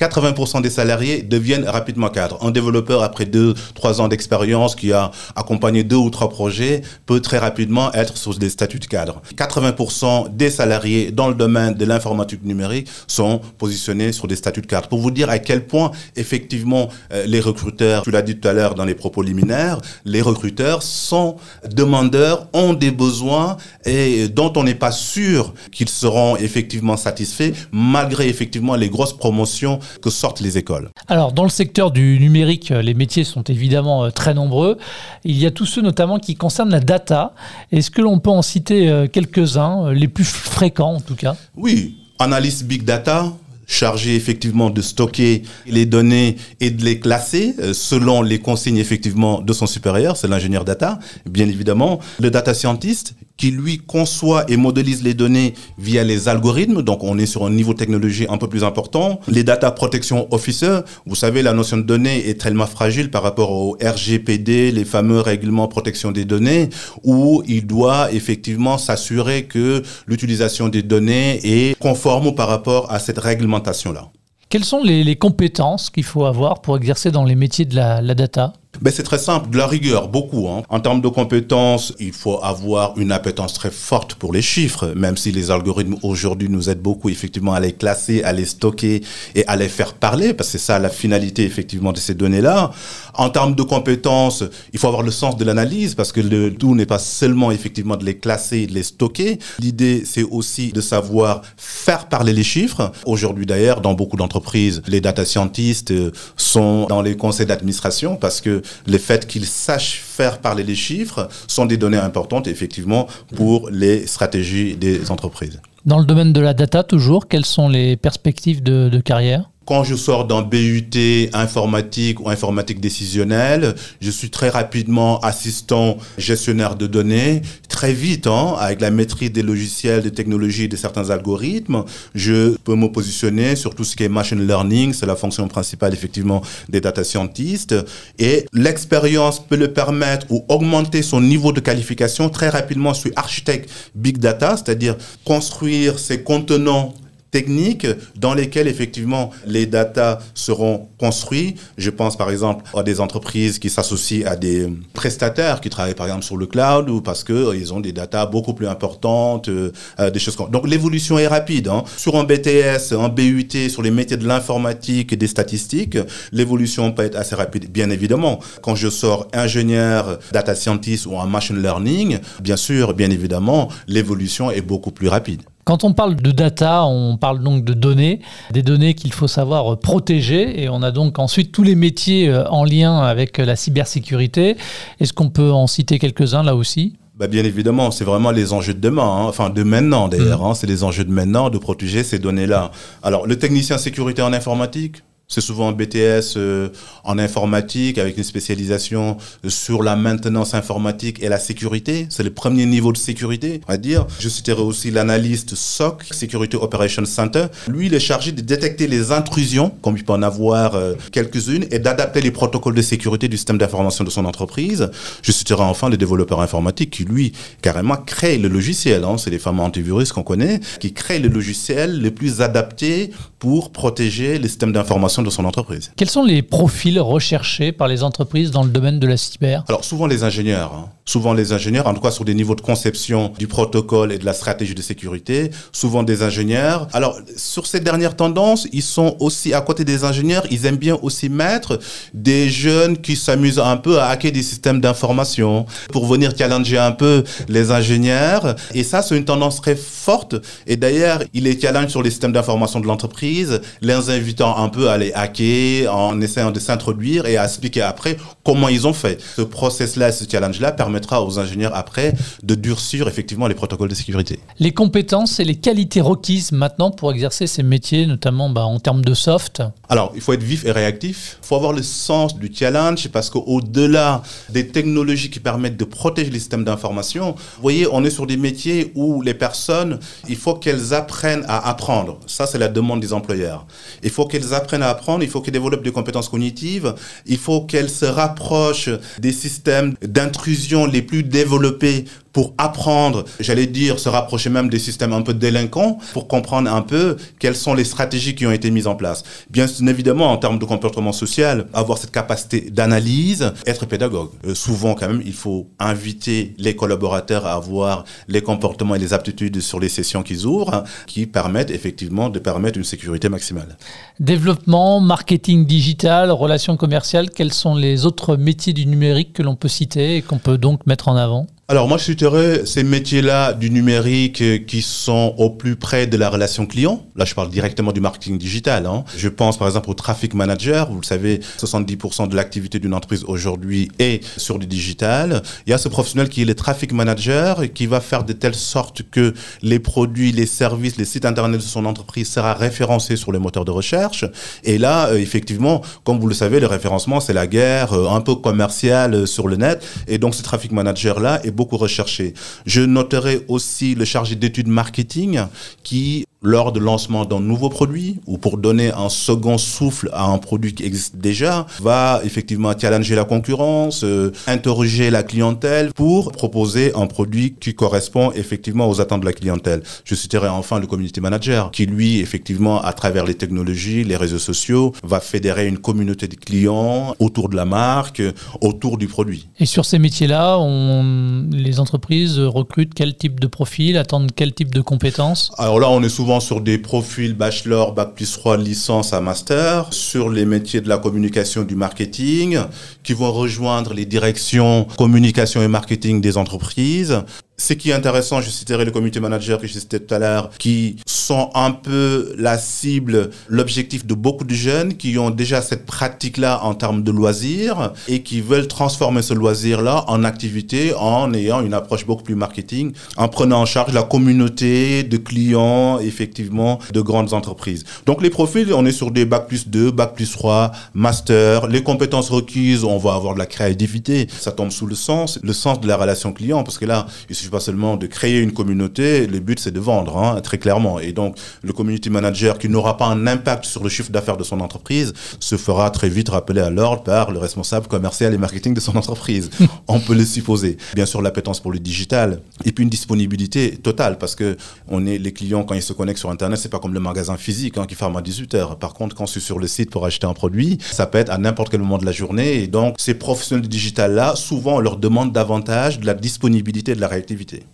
80% 0.00 0.62
des 0.62 0.70
salariés 0.70 1.22
deviennent 1.22 1.64
rapidement 1.64 2.08
cadres. 2.08 2.38
Un 2.42 2.50
développeur, 2.50 3.02
après 3.02 3.26
deux, 3.26 3.54
trois 3.74 4.00
ans 4.00 4.08
d'expérience, 4.08 4.74
qui 4.74 4.92
a 4.92 5.10
accompagné 5.36 5.84
deux 5.84 5.96
ou 5.96 6.10
trois 6.10 6.30
projets, 6.30 6.82
peut 7.06 7.20
très 7.20 7.38
rapidement 7.38 7.92
être 7.92 8.16
sur 8.16 8.36
des 8.38 8.48
statuts 8.48 8.78
de 8.78 8.86
cadre. 8.86 9.20
80% 9.36 10.34
des 10.34 10.50
salariés 10.50 11.10
dans 11.10 11.28
le 11.28 11.34
domaine 11.34 11.74
de 11.74 11.84
l'informatique 11.84 12.44
numérique 12.44 12.88
sont 13.06 13.40
positionnés 13.58 14.12
sur 14.12 14.26
des 14.26 14.36
statuts 14.36 14.62
de 14.62 14.66
cadre. 14.66 14.88
Pour 14.88 15.00
vous 15.00 15.10
dire 15.10 15.28
à 15.28 15.38
quel 15.38 15.66
point, 15.66 15.90
effectivement, 16.16 16.88
euh, 17.12 17.26
les 17.26 17.40
recruteurs, 17.40 18.02
tu 18.02 18.10
l'as 18.10 18.22
dit 18.22 18.36
tout 18.38 18.48
à 18.48 18.52
l'heure 18.52 18.74
dans 18.74 18.84
les 18.84 18.94
propos 18.94 19.22
liminaires, 19.22 19.78
les 20.04 20.22
recruteurs 20.22 20.82
sont 20.82 21.36
demandeurs, 21.70 22.48
ont 22.52 22.72
des 22.72 22.90
besoins 22.90 23.56
et 23.84 24.28
dont 24.28 24.52
on 24.56 24.64
n'est 24.64 24.74
pas 24.74 24.92
sûr 24.92 25.52
qu'ils 25.72 25.88
seront 25.88 26.36
effectivement 26.36 26.96
satisfaits, 26.96 27.52
malgré 27.72 28.28
effectivement 28.28 28.76
les 28.76 28.88
grosses 28.88 29.16
promotions 29.16 29.78
que 30.02 30.10
sortent 30.10 30.40
les 30.40 30.58
écoles 30.58 30.90
Alors, 31.08 31.32
dans 31.32 31.42
le 31.42 31.48
secteur 31.48 31.90
du 31.90 32.18
numérique, 32.20 32.70
euh, 32.70 32.82
les 32.82 32.94
métiers 32.94 33.24
sont 33.24 33.42
évidemment 33.42 34.04
euh, 34.04 34.10
très 34.10 34.34
nombreux. 34.34 34.78
Il 35.24 35.38
y 35.38 35.46
a 35.46 35.50
tous 35.50 35.66
ceux 35.66 35.82
notamment 35.82 36.18
qui 36.18 36.36
concernent 36.36 36.70
la 36.70 36.80
data. 36.80 37.34
Est-ce 37.72 37.90
que 37.90 38.02
l'on 38.02 38.18
peut 38.18 38.30
en 38.30 38.42
citer 38.42 38.88
euh, 38.88 39.06
quelques-uns, 39.06 39.92
les 39.92 40.08
plus 40.08 40.24
fréquents 40.24 40.94
en 40.94 41.00
tout 41.00 41.16
cas? 41.16 41.36
Oui, 41.56 41.96
analyse 42.18 42.64
big 42.64 42.84
data, 42.84 43.32
chargé 43.70 44.16
effectivement 44.16 44.68
de 44.68 44.82
stocker 44.82 45.42
les 45.66 45.86
données 45.86 46.36
et 46.60 46.70
de 46.70 46.84
les 46.84 46.98
classer 46.98 47.54
selon 47.72 48.20
les 48.20 48.40
consignes 48.40 48.78
effectivement 48.78 49.40
de 49.40 49.52
son 49.52 49.66
supérieur, 49.66 50.16
c'est 50.16 50.28
l'ingénieur 50.28 50.64
data, 50.64 50.98
bien 51.24 51.48
évidemment. 51.48 52.00
Le 52.18 52.30
data 52.30 52.52
scientist 52.52 53.14
qui 53.40 53.50
lui 53.50 53.78
conçoit 53.78 54.44
et 54.48 54.58
modélise 54.58 55.02
les 55.02 55.14
données 55.14 55.54
via 55.78 56.04
les 56.04 56.28
algorithmes. 56.28 56.82
Donc 56.82 57.02
on 57.02 57.18
est 57.18 57.24
sur 57.24 57.46
un 57.46 57.50
niveau 57.50 57.72
technologie 57.72 58.26
un 58.28 58.36
peu 58.36 58.48
plus 58.48 58.64
important. 58.64 59.18
Les 59.28 59.44
data 59.44 59.70
protection 59.70 60.28
officers, 60.30 60.80
vous 61.06 61.14
savez, 61.14 61.40
la 61.40 61.54
notion 61.54 61.78
de 61.78 61.82
données 61.82 62.28
est 62.28 62.38
tellement 62.38 62.66
fragile 62.66 63.10
par 63.10 63.22
rapport 63.22 63.50
au 63.50 63.78
RGPD, 63.82 64.72
les 64.72 64.84
fameux 64.84 65.20
règlements 65.20 65.68
protection 65.68 66.12
des 66.12 66.26
données, 66.26 66.68
où 67.02 67.42
il 67.48 67.66
doit 67.66 68.12
effectivement 68.12 68.76
s'assurer 68.76 69.44
que 69.44 69.82
l'utilisation 70.06 70.68
des 70.68 70.82
données 70.82 71.40
est 71.42 71.78
conforme 71.78 72.34
par 72.34 72.48
rapport 72.48 72.92
à 72.92 72.98
cette 72.98 73.18
réglementation-là. 73.60 74.10
Quelles 74.48 74.64
sont 74.64 74.82
les, 74.82 75.16
compétences 75.16 75.90
qu'il 75.90 76.04
faut 76.04 76.24
avoir 76.24 76.60
pour 76.60 76.76
exercer 76.76 77.10
dans 77.10 77.24
les 77.24 77.36
métiers 77.36 77.66
de 77.66 77.76
la 77.76 78.14
data? 78.14 78.52
Ben 78.80 78.90
C'est 78.90 79.02
très 79.02 79.18
simple, 79.18 79.50
de 79.50 79.58
la 79.58 79.66
rigueur, 79.66 80.08
beaucoup. 80.08 80.48
Hein. 80.48 80.62
En 80.70 80.80
termes 80.80 81.02
de 81.02 81.08
compétences, 81.08 81.92
il 81.98 82.12
faut 82.12 82.42
avoir 82.42 82.96
une 82.96 83.12
appétence 83.12 83.52
très 83.52 83.70
forte 83.70 84.14
pour 84.14 84.32
les 84.32 84.40
chiffres, 84.40 84.94
même 84.96 85.18
si 85.18 85.32
les 85.32 85.50
algorithmes 85.50 85.96
aujourd'hui 86.02 86.48
nous 86.48 86.70
aident 86.70 86.80
beaucoup 86.80 87.10
effectivement 87.10 87.52
à 87.52 87.60
les 87.60 87.72
classer, 87.72 88.22
à 88.22 88.32
les 88.32 88.46
stocker 88.46 89.02
et 89.34 89.46
à 89.48 89.56
les 89.56 89.68
faire 89.68 89.92
parler, 89.92 90.32
parce 90.32 90.48
que 90.48 90.52
c'est 90.52 90.64
ça 90.64 90.78
la 90.78 90.88
finalité 90.88 91.44
effectivement 91.44 91.92
de 91.92 91.98
ces 91.98 92.14
données-là. 92.14 92.70
En 93.14 93.30
termes 93.30 93.54
de 93.54 93.62
compétences, 93.62 94.44
il 94.72 94.78
faut 94.78 94.86
avoir 94.86 95.02
le 95.02 95.10
sens 95.10 95.36
de 95.36 95.44
l'analyse, 95.44 95.94
parce 95.94 96.12
que 96.12 96.20
le 96.20 96.54
tout 96.54 96.74
n'est 96.74 96.86
pas 96.86 96.98
seulement 96.98 97.50
effectivement 97.50 97.96
de 97.96 98.04
les 98.04 98.18
classer 98.18 98.66
de 98.66 98.72
les 98.72 98.82
stocker. 98.82 99.38
L'idée, 99.58 100.04
c'est 100.04 100.22
aussi 100.22 100.72
de 100.72 100.80
savoir 100.80 101.42
faire 101.56 102.08
parler 102.08 102.32
les 102.32 102.42
chiffres. 102.42 102.92
Aujourd'hui 103.04 103.46
d'ailleurs, 103.46 103.80
dans 103.80 103.94
beaucoup 103.94 104.16
d'entreprises, 104.16 104.82
les 104.86 105.00
data 105.00 105.24
scientists 105.24 105.92
sont 106.36 106.86
dans 106.86 107.02
les 107.02 107.16
conseils 107.16 107.46
d'administration 107.46 108.16
parce 108.16 108.40
que 108.40 108.62
le 108.86 108.98
fait 108.98 109.26
qu'ils 109.26 109.46
sachent 109.46 110.00
faire 110.00 110.38
parler 110.38 110.64
les 110.64 110.74
chiffres 110.74 111.28
sont 111.46 111.66
des 111.66 111.76
données 111.76 111.98
importantes, 111.98 112.46
effectivement, 112.46 113.06
pour 113.34 113.70
les 113.70 114.06
stratégies 114.06 114.76
des 114.76 115.10
entreprises. 115.10 115.60
Dans 115.86 115.98
le 115.98 116.04
domaine 116.04 116.32
de 116.32 116.40
la 116.40 116.52
data, 116.52 116.82
toujours, 116.82 117.26
quelles 117.26 117.46
sont 117.46 117.68
les 117.68 117.96
perspectives 117.96 118.62
de 118.62 119.00
carrière? 119.00 119.50
Quand 119.70 119.84
je 119.84 119.94
sors 119.94 120.24
d'un 120.24 120.42
BUT 120.42 121.30
informatique 121.32 122.18
ou 122.18 122.28
informatique 122.28 122.80
décisionnelle, 122.80 123.76
je 124.00 124.10
suis 124.10 124.28
très 124.28 124.48
rapidement 124.48 125.20
assistant 125.20 125.96
gestionnaire 126.18 126.74
de 126.74 126.88
données. 126.88 127.42
Très 127.68 127.92
vite, 127.92 128.26
hein, 128.26 128.56
avec 128.58 128.80
la 128.80 128.90
maîtrise 128.90 129.30
des 129.30 129.44
logiciels, 129.44 130.02
des 130.02 130.10
technologies, 130.10 130.66
de 130.66 130.74
certains 130.74 131.10
algorithmes, 131.10 131.84
je 132.16 132.56
peux 132.64 132.74
me 132.74 132.88
positionner 132.88 133.54
sur 133.54 133.76
tout 133.76 133.84
ce 133.84 133.94
qui 133.94 134.02
est 134.02 134.08
machine 134.08 134.44
learning. 134.44 134.92
C'est 134.92 135.06
la 135.06 135.14
fonction 135.14 135.46
principale, 135.46 135.92
effectivement, 135.92 136.42
des 136.68 136.80
data 136.80 137.04
scientists. 137.04 137.76
Et 138.18 138.46
l'expérience 138.52 139.38
peut 139.38 139.54
le 139.54 139.72
permettre 139.72 140.26
ou 140.30 140.44
augmenter 140.48 141.02
son 141.02 141.20
niveau 141.20 141.52
de 141.52 141.60
qualification. 141.60 142.28
Très 142.28 142.48
rapidement, 142.48 142.92
je 142.92 143.02
suis 143.02 143.12
architecte 143.14 143.70
big 143.94 144.18
data, 144.18 144.56
c'est-à-dire 144.56 144.96
construire 145.24 146.00
ces 146.00 146.24
contenants 146.24 146.92
techniques 147.30 147.86
dans 148.16 148.34
lesquelles 148.34 148.68
effectivement 148.68 149.30
les 149.46 149.66
data 149.66 150.20
seront 150.34 150.88
construits. 150.98 151.56
Je 151.78 151.90
pense 151.90 152.16
par 152.16 152.30
exemple 152.30 152.64
à 152.76 152.82
des 152.82 153.00
entreprises 153.00 153.58
qui 153.58 153.70
s'associent 153.70 154.26
à 154.26 154.36
des 154.36 154.68
prestataires 154.94 155.60
qui 155.60 155.70
travaillent 155.70 155.94
par 155.94 156.06
exemple 156.06 156.24
sur 156.24 156.36
le 156.36 156.46
cloud 156.46 156.88
ou 156.90 157.00
parce 157.00 157.24
que 157.24 157.32
euh, 157.32 157.56
ils 157.56 157.72
ont 157.72 157.80
des 157.80 157.92
data 157.92 158.26
beaucoup 158.26 158.54
plus 158.54 158.66
importantes, 158.66 159.48
euh, 159.48 159.72
euh, 159.98 160.10
des 160.10 160.18
choses 160.18 160.36
comme 160.36 160.50
donc 160.50 160.66
l'évolution 160.68 161.18
est 161.18 161.26
rapide. 161.26 161.68
Hein. 161.68 161.84
Sur 161.96 162.16
un 162.16 162.24
BTS, 162.24 162.92
un 162.92 163.08
BUT, 163.08 163.68
sur 163.68 163.82
les 163.82 163.90
métiers 163.90 164.16
de 164.16 164.26
l'informatique 164.26 165.12
et 165.12 165.16
des 165.16 165.26
statistiques, 165.26 165.98
l'évolution 166.32 166.92
peut 166.92 167.04
être 167.04 167.16
assez 167.16 167.34
rapide, 167.34 167.70
bien 167.70 167.90
évidemment. 167.90 168.40
Quand 168.62 168.74
je 168.74 168.88
sors 168.88 169.28
ingénieur, 169.32 170.18
data 170.32 170.54
scientist 170.54 171.06
ou 171.06 171.14
en 171.14 171.26
machine 171.26 171.60
learning, 171.60 172.18
bien 172.42 172.56
sûr, 172.56 172.94
bien 172.94 173.10
évidemment, 173.10 173.68
l'évolution 173.86 174.50
est 174.50 174.60
beaucoup 174.60 174.90
plus 174.90 175.08
rapide. 175.08 175.42
Quand 175.70 175.84
on 175.84 175.92
parle 175.92 176.16
de 176.16 176.32
data, 176.32 176.84
on 176.84 177.16
parle 177.16 177.44
donc 177.44 177.64
de 177.64 177.74
données, 177.74 178.18
des 178.50 178.62
données 178.62 178.94
qu'il 178.94 179.12
faut 179.12 179.28
savoir 179.28 179.78
protéger, 179.78 180.60
et 180.60 180.68
on 180.68 180.82
a 180.82 180.90
donc 180.90 181.20
ensuite 181.20 181.52
tous 181.52 181.62
les 181.62 181.76
métiers 181.76 182.28
euh, 182.28 182.44
en 182.48 182.64
lien 182.64 182.98
avec 182.98 183.38
la 183.38 183.54
cybersécurité. 183.54 184.56
Est-ce 184.98 185.12
qu'on 185.12 185.30
peut 185.30 185.52
en 185.52 185.68
citer 185.68 186.00
quelques-uns 186.00 186.42
là 186.42 186.56
aussi? 186.56 186.96
Bah 187.16 187.28
bien 187.28 187.44
évidemment, 187.44 187.92
c'est 187.92 188.02
vraiment 188.02 188.32
les 188.32 188.52
enjeux 188.52 188.74
de 188.74 188.80
demain, 188.80 189.04
hein. 189.04 189.26
enfin 189.28 189.48
de 189.48 189.62
maintenant 189.62 190.08
d'ailleurs. 190.08 190.42
Mmh. 190.42 190.46
Hein. 190.46 190.54
c'est 190.54 190.66
les 190.66 190.82
enjeux 190.82 191.04
de 191.04 191.12
maintenant 191.12 191.50
de 191.50 191.58
protéger 191.58 192.02
ces 192.02 192.18
données-là. 192.18 192.72
Alors, 193.04 193.28
le 193.28 193.38
technicien 193.38 193.78
sécurité 193.78 194.22
en 194.22 194.32
informatique, 194.32 195.04
c'est 195.30 195.40
souvent 195.40 195.68
un 195.68 195.72
BTS 195.72 196.36
euh, 196.36 196.68
en 197.04 197.18
informatique 197.18 197.98
avec 197.98 198.18
une 198.18 198.24
spécialisation 198.24 199.16
sur 199.46 199.82
la 199.82 199.94
maintenance 199.94 200.54
informatique 200.54 201.22
et 201.22 201.28
la 201.28 201.38
sécurité. 201.38 202.06
C'est 202.10 202.24
le 202.24 202.30
premier 202.30 202.66
niveau 202.66 202.92
de 202.92 202.98
sécurité, 202.98 203.60
on 203.68 203.72
va 203.72 203.78
dire. 203.78 204.06
Je 204.18 204.28
citerai 204.28 204.60
aussi 204.60 204.90
l'analyste 204.90 205.54
SOC, 205.54 206.04
Security 206.10 206.56
Operations 206.56 207.04
Center. 207.04 207.46
Lui, 207.68 207.86
il 207.86 207.94
est 207.94 208.00
chargé 208.00 208.32
de 208.32 208.40
détecter 208.40 208.88
les 208.88 209.12
intrusions, 209.12 209.72
comme 209.82 209.96
il 209.96 210.04
peut 210.04 210.12
en 210.12 210.22
avoir 210.22 210.74
euh, 210.74 210.94
quelques-unes, 211.12 211.64
et 211.70 211.78
d'adapter 211.78 212.20
les 212.20 212.32
protocoles 212.32 212.74
de 212.74 212.82
sécurité 212.82 213.28
du 213.28 213.36
système 213.36 213.58
d'information 213.58 214.02
de 214.02 214.10
son 214.10 214.24
entreprise. 214.24 214.90
Je 215.22 215.30
citerai 215.30 215.62
enfin 215.62 215.88
le 215.88 215.96
développeur 215.96 216.40
informatique 216.40 216.90
qui, 216.90 217.04
lui, 217.04 217.32
carrément 217.62 217.96
crée 217.96 218.36
le 218.36 218.48
logiciel. 218.48 219.04
Hein. 219.04 219.16
C'est 219.16 219.30
les 219.30 219.38
fameux 219.38 219.62
antivirus 219.62 220.10
qu'on 220.10 220.24
connaît, 220.24 220.58
qui 220.80 220.92
crée 220.92 221.20
le 221.20 221.28
logiciel 221.28 222.02
le 222.02 222.10
plus 222.10 222.40
adapté 222.40 223.12
pour 223.38 223.70
protéger 223.70 224.38
les 224.38 224.48
systèmes 224.48 224.72
d'information 224.72 225.19
de 225.22 225.30
son 225.30 225.44
entreprise. 225.44 225.92
Quels 225.96 226.10
sont 226.10 226.24
les 226.24 226.42
profils 226.42 226.98
recherchés 227.00 227.72
par 227.72 227.88
les 227.88 228.02
entreprises 228.02 228.50
dans 228.50 228.62
le 228.62 228.70
domaine 228.70 228.98
de 228.98 229.06
la 229.06 229.16
cyber? 229.16 229.64
Alors 229.68 229.84
souvent 229.84 230.06
les 230.06 230.24
ingénieurs. 230.24 230.72
Hein 230.74 230.88
souvent 231.10 231.34
les 231.34 231.52
ingénieurs, 231.52 231.88
en 231.88 231.94
tout 231.94 232.00
cas 232.00 232.12
sur 232.12 232.24
des 232.24 232.34
niveaux 232.34 232.54
de 232.54 232.60
conception 232.60 233.32
du 233.36 233.48
protocole 233.48 234.12
et 234.12 234.18
de 234.18 234.24
la 234.24 234.32
stratégie 234.32 234.74
de 234.74 234.82
sécurité, 234.82 235.50
souvent 235.72 236.04
des 236.04 236.22
ingénieurs. 236.22 236.86
Alors, 236.92 237.18
sur 237.36 237.66
ces 237.66 237.80
dernières 237.80 238.14
tendances, 238.14 238.68
ils 238.72 238.82
sont 238.82 239.16
aussi, 239.18 239.52
à 239.52 239.60
côté 239.60 239.84
des 239.84 240.04
ingénieurs, 240.04 240.46
ils 240.50 240.66
aiment 240.66 240.76
bien 240.76 240.96
aussi 241.02 241.28
mettre 241.28 241.80
des 242.14 242.48
jeunes 242.48 242.96
qui 242.96 243.16
s'amusent 243.16 243.58
un 243.58 243.76
peu 243.76 243.98
à 243.98 244.06
hacker 244.06 244.30
des 244.30 244.44
systèmes 244.44 244.80
d'information 244.80 245.66
pour 245.92 246.06
venir 246.06 246.32
challenger 246.38 246.78
un 246.78 246.92
peu 246.92 247.24
les 247.48 247.72
ingénieurs. 247.72 248.54
Et 248.72 248.84
ça, 248.84 249.02
c'est 249.02 249.16
une 249.16 249.24
tendance 249.24 249.60
très 249.60 249.74
forte. 249.74 250.36
Et 250.68 250.76
d'ailleurs, 250.76 251.24
ils 251.34 251.42
les 251.42 251.60
challenge 251.60 251.90
sur 251.90 252.02
les 252.02 252.10
systèmes 252.10 252.32
d'information 252.32 252.78
de 252.78 252.86
l'entreprise, 252.86 253.60
les 253.82 254.10
invitant 254.10 254.56
un 254.56 254.68
peu 254.68 254.88
à 254.88 254.96
les 254.96 255.09
hacker 255.14 255.94
en 255.94 256.20
essayant 256.20 256.50
de 256.50 256.60
s'introduire 256.60 257.26
et 257.26 257.36
à 257.36 257.44
expliquer 257.44 257.82
après 257.82 258.16
comment 258.44 258.68
ils 258.68 258.86
ont 258.86 258.92
fait. 258.92 259.20
Ce 259.36 259.42
process-là, 259.42 260.12
ce 260.12 260.24
challenge-là 260.30 260.72
permet 260.72 261.00
aux 261.18 261.38
ingénieurs 261.38 261.74
après 261.74 262.14
de 262.42 262.54
durcir 262.54 263.08
effectivement 263.08 263.48
les 263.48 263.54
protocoles 263.54 263.88
de 263.88 263.94
sécurité. 263.94 264.40
Les 264.58 264.72
compétences 264.72 265.40
et 265.40 265.44
les 265.44 265.56
qualités 265.56 266.00
requises 266.00 266.52
maintenant 266.52 266.90
pour 266.90 267.10
exercer 267.12 267.46
ces 267.46 267.62
métiers, 267.62 268.06
notamment 268.06 268.48
bah, 268.48 268.64
en 268.64 268.78
termes 268.78 269.04
de 269.04 269.14
soft 269.14 269.62
Alors, 269.88 270.12
il 270.14 270.20
faut 270.20 270.32
être 270.32 270.42
vif 270.42 270.64
et 270.64 270.72
réactif. 270.72 271.38
Il 271.42 271.46
faut 271.46 271.56
avoir 271.56 271.72
le 271.72 271.82
sens 271.82 272.36
du 272.36 272.50
challenge 272.54 273.08
parce 273.08 273.30
qu'au-delà 273.30 274.22
des 274.50 274.68
technologies 274.68 275.30
qui 275.30 275.40
permettent 275.40 275.76
de 275.76 275.84
protéger 275.84 276.30
les 276.30 276.38
systèmes 276.38 276.64
d'information, 276.64 277.32
vous 277.32 277.62
voyez, 277.62 277.86
on 277.90 278.04
est 278.04 278.10
sur 278.10 278.26
des 278.26 278.36
métiers 278.36 278.92
où 278.94 279.22
les 279.22 279.34
personnes, 279.34 279.98
il 280.28 280.36
faut 280.36 280.54
qu'elles 280.54 280.94
apprennent 280.94 281.44
à 281.48 281.68
apprendre. 281.68 282.20
Ça, 282.26 282.46
c'est 282.46 282.58
la 282.58 282.68
demande 282.68 283.00
des 283.00 283.12
employeurs. 283.12 283.66
Il 284.02 284.10
faut 284.10 284.26
qu'elles 284.26 284.54
apprennent 284.54 284.82
à 284.82 284.90
apprendre, 284.90 284.99
il 285.22 285.28
faut 285.28 285.40
qu'elles 285.40 285.54
développent 285.54 285.84
des 285.84 285.92
compétences 285.92 286.28
cognitives, 286.28 286.94
il 287.26 287.38
faut 287.38 287.62
qu'elles 287.62 287.90
se 287.90 288.04
rapprochent 288.04 288.90
des 289.18 289.32
systèmes 289.32 289.94
d'intrusion 290.02 290.86
les 290.86 291.02
plus 291.02 291.22
développés 291.22 292.04
pour 292.32 292.54
apprendre, 292.58 293.24
j'allais 293.40 293.66
dire, 293.66 293.98
se 293.98 294.08
rapprocher 294.08 294.50
même 294.50 294.68
des 294.68 294.78
systèmes 294.78 295.12
un 295.12 295.22
peu 295.22 295.34
délinquants 295.34 295.98
pour 296.12 296.28
comprendre 296.28 296.72
un 296.72 296.82
peu 296.82 297.16
quelles 297.38 297.56
sont 297.56 297.74
les 297.74 297.84
stratégies 297.84 298.34
qui 298.34 298.46
ont 298.46 298.52
été 298.52 298.70
mises 298.70 298.86
en 298.86 298.94
place. 298.94 299.22
Bien 299.50 299.66
évidemment, 299.86 300.30
en 300.30 300.36
termes 300.36 300.58
de 300.58 300.64
comportement 300.64 301.12
social, 301.12 301.66
avoir 301.72 301.98
cette 301.98 302.10
capacité 302.10 302.70
d'analyse, 302.70 303.52
être 303.66 303.86
pédagogue. 303.86 304.30
Euh, 304.46 304.54
souvent, 304.54 304.94
quand 304.94 305.08
même, 305.08 305.22
il 305.24 305.32
faut 305.32 305.68
inviter 305.78 306.54
les 306.58 306.76
collaborateurs 306.76 307.46
à 307.46 307.54
avoir 307.54 308.04
les 308.28 308.42
comportements 308.42 308.94
et 308.94 308.98
les 308.98 309.12
aptitudes 309.12 309.60
sur 309.60 309.80
les 309.80 309.88
sessions 309.88 310.22
qu'ils 310.22 310.46
ouvrent, 310.46 310.74
hein, 310.74 310.84
qui 311.06 311.26
permettent 311.26 311.70
effectivement 311.70 312.28
de 312.28 312.38
permettre 312.38 312.78
une 312.78 312.84
sécurité 312.84 313.28
maximale. 313.28 313.76
Développement, 314.18 315.00
marketing 315.00 315.66
digital, 315.66 316.30
relations 316.30 316.76
commerciales, 316.76 317.30
quels 317.30 317.52
sont 317.52 317.74
les 317.74 318.06
autres 318.06 318.36
métiers 318.36 318.72
du 318.72 318.86
numérique 318.86 319.32
que 319.32 319.42
l'on 319.42 319.56
peut 319.56 319.68
citer 319.68 320.16
et 320.16 320.22
qu'on 320.22 320.38
peut 320.38 320.58
donc 320.58 320.86
mettre 320.86 321.08
en 321.08 321.16
avant? 321.16 321.46
Alors 321.70 321.86
moi, 321.86 321.98
je 321.98 322.02
citerai 322.06 322.66
ces 322.66 322.82
métiers-là 322.82 323.52
du 323.52 323.70
numérique 323.70 324.66
qui 324.66 324.82
sont 324.82 325.36
au 325.38 325.50
plus 325.50 325.76
près 325.76 326.08
de 326.08 326.16
la 326.16 326.28
relation 326.28 326.66
client. 326.66 327.06
Là, 327.14 327.24
je 327.24 327.32
parle 327.32 327.48
directement 327.48 327.92
du 327.92 328.00
marketing 328.00 328.38
digital. 328.38 328.86
Hein. 328.86 329.04
Je 329.16 329.28
pense 329.28 329.56
par 329.56 329.68
exemple 329.68 329.88
au 329.88 329.94
traffic 329.94 330.34
manager. 330.34 330.90
Vous 330.90 330.98
le 331.00 331.06
savez, 331.06 331.38
70% 331.60 332.26
de 332.26 332.34
l'activité 332.34 332.80
d'une 332.80 332.92
entreprise 332.92 333.22
aujourd'hui 333.22 333.88
est 334.00 334.20
sur 334.36 334.58
du 334.58 334.66
digital. 334.66 335.44
Il 335.64 335.70
y 335.70 335.72
a 335.72 335.78
ce 335.78 335.88
professionnel 335.88 336.28
qui 336.28 336.42
est 336.42 336.44
le 336.44 336.56
traffic 336.56 336.92
manager 336.92 337.62
et 337.62 337.68
qui 337.68 337.86
va 337.86 338.00
faire 338.00 338.24
de 338.24 338.32
telle 338.32 338.56
sorte 338.56 339.02
que 339.08 339.32
les 339.62 339.78
produits, 339.78 340.32
les 340.32 340.46
services, 340.46 340.96
les 340.96 341.04
sites 341.04 341.24
internet 341.24 341.60
de 341.60 341.64
son 341.64 341.84
entreprise 341.84 342.28
sera 342.28 342.54
référencé 342.54 343.14
sur 343.14 343.30
les 343.30 343.38
moteurs 343.38 343.64
de 343.64 343.70
recherche. 343.70 344.24
Et 344.64 344.76
là, 344.76 345.10
euh, 345.10 345.18
effectivement, 345.18 345.82
comme 346.02 346.18
vous 346.18 346.26
le 346.26 346.34
savez, 346.34 346.58
le 346.58 346.66
référencement, 346.66 347.20
c'est 347.20 347.32
la 347.32 347.46
guerre 347.46 347.92
euh, 347.92 348.08
un 348.08 348.22
peu 348.22 348.34
commerciale 348.34 349.14
euh, 349.14 349.26
sur 349.26 349.46
le 349.46 349.54
net. 349.54 349.86
Et 350.08 350.18
donc, 350.18 350.34
ce 350.34 350.42
traffic 350.42 350.72
manager-là 350.72 351.38
est 351.44 351.59
beaucoup 351.60 351.76
recherché. 351.76 352.32
Je 352.64 352.80
noterai 352.80 353.44
aussi 353.48 353.94
le 353.94 354.06
chargé 354.06 354.34
d'études 354.34 354.68
marketing 354.68 355.40
qui 355.82 356.24
lors 356.42 356.72
de 356.72 356.80
lancement 356.80 357.24
d'un 357.24 357.40
nouveau 357.40 357.68
produit 357.68 358.20
ou 358.26 358.38
pour 358.38 358.56
donner 358.56 358.90
un 358.92 359.08
second 359.08 359.58
souffle 359.58 360.08
à 360.12 360.24
un 360.24 360.38
produit 360.38 360.74
qui 360.74 360.84
existe 360.84 361.16
déjà, 361.16 361.66
va 361.80 362.20
effectivement 362.24 362.72
challenger 362.78 363.14
la 363.14 363.24
concurrence, 363.24 364.04
euh, 364.04 364.32
interroger 364.46 365.10
la 365.10 365.22
clientèle 365.22 365.92
pour 365.92 366.32
proposer 366.32 366.92
un 366.94 367.06
produit 367.06 367.54
qui 367.60 367.74
correspond 367.74 368.32
effectivement 368.32 368.88
aux 368.88 369.00
attentes 369.00 369.20
de 369.20 369.26
la 369.26 369.32
clientèle. 369.32 369.82
Je 370.04 370.14
citerai 370.14 370.48
enfin 370.48 370.80
le 370.80 370.86
community 370.86 371.20
manager 371.20 371.70
qui 371.70 371.86
lui 371.86 372.20
effectivement 372.20 372.80
à 372.80 372.92
travers 372.92 373.24
les 373.26 373.34
technologies, 373.34 374.04
les 374.04 374.16
réseaux 374.16 374.38
sociaux, 374.38 374.94
va 375.04 375.20
fédérer 375.20 375.66
une 375.66 375.78
communauté 375.78 376.26
de 376.26 376.36
clients 376.36 377.14
autour 377.18 377.48
de 377.48 377.56
la 377.56 377.64
marque, 377.64 378.22
autour 378.60 378.96
du 378.96 379.08
produit. 379.08 379.48
Et 379.58 379.66
sur 379.66 379.84
ces 379.84 379.98
métiers-là, 379.98 380.58
on... 380.58 381.48
les 381.52 381.80
entreprises 381.80 382.38
recrutent 382.38 382.94
quel 382.94 383.16
type 383.16 383.40
de 383.40 383.46
profil, 383.46 383.96
attendent 383.98 384.30
quel 384.34 384.54
type 384.54 384.74
de 384.74 384.80
compétences? 384.80 385.52
Alors 385.58 385.80
là, 385.80 385.90
on 385.90 386.02
est 386.02 386.08
souvent 386.08 386.29
sur 386.38 386.60
des 386.60 386.78
profils 386.78 387.34
bachelor, 387.34 387.92
bac 387.92 388.14
plus 388.14 388.30
3, 388.30 388.58
licence 388.58 389.12
à 389.12 389.20
master, 389.20 389.92
sur 389.92 390.28
les 390.28 390.44
métiers 390.44 390.80
de 390.80 390.88
la 390.88 390.98
communication, 390.98 391.64
du 391.64 391.74
marketing, 391.74 392.58
qui 393.02 393.14
vont 393.14 393.32
rejoindre 393.32 393.92
les 393.92 394.04
directions 394.04 394.86
communication 394.96 395.62
et 395.62 395.68
marketing 395.68 396.20
des 396.20 396.36
entreprises. 396.36 397.22
Ce 397.56 397.72
qui 397.72 397.90
est 397.90 397.94
intéressant, 397.94 398.40
je 398.40 398.50
citerai 398.50 398.84
le 398.84 398.92
community 398.92 399.18
manager 399.18 399.58
que 399.58 399.66
citais 399.66 399.98
tout 399.98 400.14
à 400.14 400.18
l'heure, 400.18 400.50
qui 400.58 400.96
sont 401.30 401.48
un 401.54 401.70
peu 401.70 402.34
la 402.38 402.58
cible, 402.58 403.30
l'objectif 403.46 404.04
de 404.04 404.14
beaucoup 404.14 404.42
de 404.42 404.52
jeunes 404.52 404.94
qui 404.94 405.16
ont 405.16 405.30
déjà 405.30 405.62
cette 405.62 405.86
pratique-là 405.86 406.64
en 406.64 406.74
termes 406.74 407.04
de 407.04 407.12
loisirs 407.12 407.92
et 408.08 408.24
qui 408.24 408.40
veulent 408.40 408.66
transformer 408.66 409.22
ce 409.22 409.32
loisir-là 409.32 410.06
en 410.08 410.24
activité 410.24 410.92
en 410.92 411.32
ayant 411.32 411.60
une 411.60 411.72
approche 411.72 412.04
beaucoup 412.04 412.24
plus 412.24 412.34
marketing, 412.34 412.94
en 413.16 413.28
prenant 413.28 413.60
en 413.60 413.64
charge 413.64 413.92
la 413.92 414.02
communauté 414.02 415.04
de 415.04 415.18
clients, 415.18 416.00
effectivement, 416.00 416.80
de 416.92 417.00
grandes 417.00 417.32
entreprises. 417.32 417.84
Donc 418.06 418.22
les 418.22 418.30
profils, 418.30 418.74
on 418.74 418.84
est 418.84 418.90
sur 418.90 419.12
des 419.12 419.24
bac 419.24 419.46
plus 419.46 419.68
2, 419.68 419.92
bac 419.92 420.16
plus 420.16 420.32
3, 420.32 420.72
master. 420.94 421.68
Les 421.68 421.84
compétences 421.84 422.30
requises, 422.30 422.82
on 422.82 422.98
va 422.98 423.14
avoir 423.14 423.34
de 423.34 423.38
la 423.38 423.46
créativité. 423.46 424.26
Ça 424.36 424.50
tombe 424.50 424.72
sous 424.72 424.86
le 424.86 424.96
sens, 424.96 425.38
le 425.44 425.52
sens 425.52 425.80
de 425.80 425.86
la 425.86 425.96
relation 425.96 426.32
client, 426.32 426.64
parce 426.64 426.76
que 426.76 426.86
là, 426.86 427.06
il 427.28 427.36
suffit 427.36 427.50
pas 427.50 427.60
seulement 427.60 427.96
de 427.96 428.08
créer 428.08 428.40
une 428.40 428.50
communauté, 428.50 429.28
le 429.28 429.38
but 429.38 429.60
c'est 429.60 429.70
de 429.70 429.78
vendre, 429.78 430.18
hein, 430.18 430.40
très 430.40 430.58
clairement. 430.58 430.98
Et 430.98 431.12
donc 431.12 431.19
le 431.62 431.72
community 431.72 432.10
manager 432.10 432.58
qui 432.58 432.68
n'aura 432.68 432.96
pas 432.96 433.06
un 433.06 433.26
impact 433.26 433.64
sur 433.64 433.82
le 433.82 433.88
chiffre 433.88 434.10
d'affaires 434.10 434.36
de 434.36 434.44
son 434.44 434.60
entreprise 434.60 435.12
se 435.38 435.56
fera 435.56 435.90
très 435.90 436.08
vite 436.08 436.28
rappeler 436.28 436.60
à 436.60 436.70
l'ordre 436.70 437.02
par 437.02 437.30
le 437.30 437.38
responsable 437.38 437.86
commercial 437.86 438.34
et 438.34 438.38
marketing 438.38 438.74
de 438.74 438.80
son 438.80 438.96
entreprise. 438.96 439.50
on 439.88 440.00
peut 440.00 440.14
le 440.14 440.24
supposer. 440.24 440.76
Bien 440.94 441.06
sûr, 441.06 441.22
l'appétence 441.22 441.60
pour 441.60 441.72
le 441.72 441.78
digital 441.78 442.40
et 442.64 442.72
puis 442.72 442.84
une 442.84 442.90
disponibilité 442.90 443.76
totale 443.76 444.18
parce 444.18 444.34
que 444.34 444.56
on 444.88 445.06
est 445.06 445.18
les 445.18 445.32
clients 445.32 445.64
quand 445.64 445.74
ils 445.74 445.82
se 445.82 445.92
connectent 445.92 446.18
sur 446.20 446.30
Internet, 446.30 446.58
c'est 446.58 446.68
pas 446.68 446.78
comme 446.78 446.94
le 446.94 447.00
magasin 447.00 447.36
physique 447.36 447.78
hein, 447.78 447.86
qui 447.86 447.94
ferme 447.94 448.16
à 448.16 448.22
18 448.22 448.54
heures. 448.54 448.78
Par 448.78 448.94
contre, 448.94 449.14
quand 449.14 449.26
c'est 449.26 449.40
sur 449.40 449.58
le 449.58 449.66
site 449.66 449.90
pour 449.90 450.04
acheter 450.04 450.26
un 450.26 450.34
produit, 450.34 450.78
ça 450.80 451.06
peut 451.06 451.18
être 451.18 451.30
à 451.30 451.38
n'importe 451.38 451.70
quel 451.70 451.80
moment 451.80 451.98
de 451.98 452.06
la 452.06 452.12
journée. 452.12 452.62
Et 452.62 452.66
donc, 452.66 452.96
ces 452.98 453.14
professionnels 453.14 453.62
du 453.62 453.68
digital-là, 453.68 454.36
souvent, 454.36 454.76
on 454.76 454.80
leur 454.80 454.96
demande 454.96 455.32
davantage 455.32 456.00
de 456.00 456.06
la 456.06 456.14
disponibilité 456.14 456.92
et 456.92 456.94
de 456.94 457.00
la 457.00 457.08
réactivité. 457.08 457.64